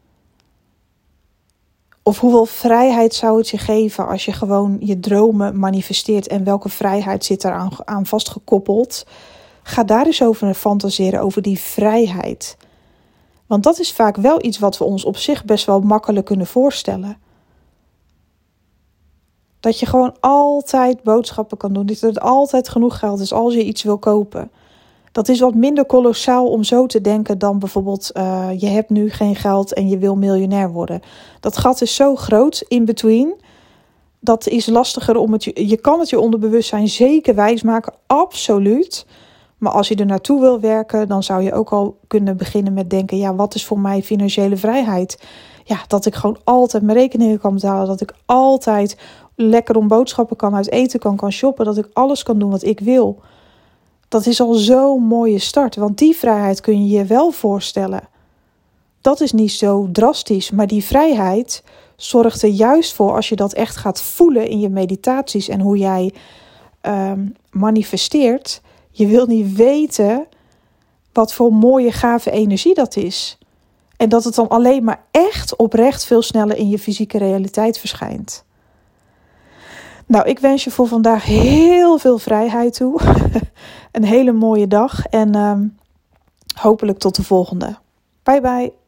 Of 2.08 2.20
hoeveel 2.20 2.46
vrijheid 2.46 3.14
zou 3.14 3.38
het 3.38 3.50
je 3.50 3.58
geven 3.58 4.08
als 4.08 4.26
je 4.26 4.32
gewoon 4.32 4.78
je 4.80 5.00
dromen 5.00 5.60
manifesteert 5.60 6.28
en 6.28 6.44
welke 6.44 6.70
vrijheid 6.70 7.26
zit 7.26 7.44
eraan 7.44 7.72
aan 7.86 8.06
vastgekoppeld? 8.06 9.06
Ga 9.64 9.84
daar 9.84 10.06
eens 10.06 10.24
over 10.24 10.54
fantaseren, 10.54 11.22
over 11.22 11.42
die 11.42 11.60
vrijheid. 11.60 12.58
Want 13.48 13.64
dat 13.64 13.80
is 13.80 13.92
vaak 13.92 14.16
wel 14.16 14.46
iets 14.46 14.60
wat 14.60 14.78
we 14.78 14.84
ons 14.84 15.06
op 15.06 15.18
zich 15.18 15.46
best 15.46 15.66
wel 15.66 15.80
makkelijk 15.80 16.26
kunnen 16.26 16.48
voorstellen. 16.48 17.18
Dat 19.60 19.80
je 19.80 19.86
gewoon 19.86 20.16
altijd 20.20 21.04
boodschappen 21.04 21.58
kan 21.58 21.74
doen. 21.74 21.86
Dat 21.86 22.02
er 22.02 22.18
altijd 22.18 22.70
genoeg 22.70 23.00
geld 23.00 23.20
is 23.20 23.34
als 23.34 23.54
je 23.54 23.64
iets 23.64 23.84
wil 23.84 23.98
kopen. 23.98 24.52
Dat 25.16 25.28
is 25.28 25.40
wat 25.40 25.56
minder 25.56 25.86
kolossaal 25.86 26.48
om 26.48 26.64
zo 26.64 26.86
te 26.86 27.02
denken 27.02 27.38
dan 27.38 27.60
bijvoorbeeld 27.60 28.12
uh, 28.14 28.50
je 28.58 28.68
hebt 28.68 28.90
nu 28.90 29.10
geen 29.10 29.36
geld 29.36 29.74
en 29.74 29.90
je 29.90 29.98
wil 29.98 30.16
miljonair 30.16 30.72
worden. 30.72 31.02
Dat 31.40 31.58
gat 31.58 31.82
is 31.82 31.96
zo 31.96 32.16
groot 32.16 32.64
in 32.68 32.86
between. 32.86 33.34
Dat 34.20 34.48
is 34.48 34.66
lastiger 34.66 35.16
om 35.16 35.32
het 35.32 35.44
je. 35.44 35.68
Je 35.68 35.78
kan 35.78 36.00
het 36.00 36.10
je 36.10 36.20
onderbewustzijn 36.20 36.88
zeker 36.88 37.36
wijsmaken, 37.36 37.94
absoluut. 38.08 39.06
Maar 39.58 39.72
als 39.72 39.88
je 39.88 39.96
er 39.96 40.06
naartoe 40.06 40.40
wil 40.40 40.60
werken, 40.60 41.08
dan 41.08 41.24
zou 41.24 41.42
je 41.42 41.54
ook 41.54 41.70
al 41.70 41.98
kunnen 42.08 42.38
beginnen 42.38 42.74
met 42.74 42.90
denken: 42.90 43.18
ja, 43.18 43.36
wat 43.36 43.56
is 43.56 43.66
voor 43.66 43.80
mij 43.80 44.04
financiële 44.04 44.58
vrijheid? 44.58 45.18
ja, 45.66 45.80
dat 45.88 46.06
ik 46.06 46.16
gewoon 46.16 46.38
altijd 46.44 46.84
mijn 46.84 46.98
rekeningen 46.98 47.40
kan 47.40 47.54
betalen. 47.54 47.88
Dat 47.88 48.02
ik 48.02 48.14
altijd 48.26 48.98
lekker 49.36 49.78
om 49.78 49.88
boodschappen 49.88 50.38
kan 50.38 50.56
uit 50.56 50.72
eten 50.72 51.00
kan, 51.00 51.16
kan 51.16 51.32
shoppen. 51.32 51.66
Dat 51.66 51.78
ik 51.78 51.90
alles 51.94 52.24
kan 52.24 52.40
doen 52.40 52.52
wat 52.52 52.64
ik 52.64 52.80
wil. 52.80 53.22
Dat 54.16 54.26
is 54.26 54.42
al 54.42 54.54
zo'n 54.54 55.04
mooie 55.04 55.40
start. 55.40 55.76
Want 55.76 55.98
die 55.98 56.16
vrijheid 56.16 56.62
kun 56.62 56.88
je 56.88 56.98
je 56.98 57.06
wel 57.06 57.32
voorstellen. 57.32 58.08
Dat 59.02 59.22
is 59.22 59.32
niet 59.32 59.52
zo 59.52 59.90
drastisch. 59.92 60.52
Maar 60.52 60.68
die 60.68 60.84
vrijheid 60.84 61.64
zorgt 61.96 62.42
er 62.42 62.50
juist 62.50 62.94
voor 62.94 63.16
als 63.16 63.30
je 63.30 63.36
dat 63.36 63.54
echt 63.54 63.76
gaat 63.76 64.02
voelen 64.02 64.48
in 64.48 64.60
je 64.60 64.70
meditaties 64.70 65.48
en 65.48 65.60
hoe 65.60 65.78
jij 65.78 66.14
um, 66.82 67.36
manifesteert. 67.52 68.62
Je 68.92 69.08
wil 69.08 69.26
niet 69.26 69.56
weten 69.56 70.26
wat 71.14 71.34
voor 71.34 71.54
mooie, 71.54 71.92
gave 71.92 72.32
energie 72.32 72.74
dat 72.74 72.96
is. 72.96 73.38
En 73.98 74.10
dat 74.10 74.24
het 74.24 74.36
dan 74.36 74.48
alleen 74.48 74.84
maar 74.84 75.04
echt 75.12 75.56
oprecht 75.56 76.06
veel 76.06 76.22
sneller 76.22 76.58
in 76.58 76.70
je 76.70 76.80
fysieke 76.80 77.18
realiteit 77.18 77.78
verschijnt. 77.78 78.44
Nou, 80.08 80.28
ik 80.28 80.40
wens 80.40 80.64
je 80.64 80.72
voor 80.72 80.88
vandaag 80.88 81.24
heel 81.24 81.98
veel 81.98 82.18
vrijheid 82.18 82.74
toe. 82.74 83.02
Een 83.92 84.04
hele 84.04 84.32
mooie 84.32 84.68
dag 84.68 85.06
en 85.06 85.36
um, 85.36 85.78
hopelijk 86.56 87.00
tot 87.00 87.16
de 87.16 87.24
volgende. 87.24 87.76
Bye 88.24 88.42
bye. 88.42 88.85